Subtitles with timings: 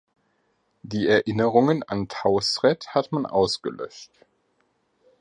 [0.81, 4.09] Die Erinnerungen an Tausret hat man ausgelöscht.